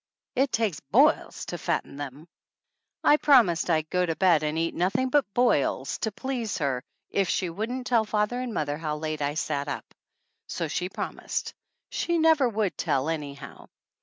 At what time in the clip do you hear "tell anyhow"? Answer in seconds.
12.79-13.67